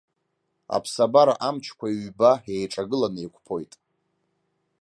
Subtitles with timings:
[0.75, 3.73] Аԥсабара амчқәа ҩба еиҿагыланы еиқәԥоит.